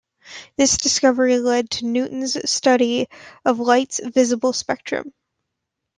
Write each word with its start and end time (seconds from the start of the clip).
This 0.55 0.77
discovery 0.77 1.37
led 1.37 1.69
to 1.69 1.85
Newton's 1.85 2.49
studies 2.49 3.05
of 3.45 3.59
light's 3.59 3.99
visible 4.03 4.51
spectrum. 4.51 5.13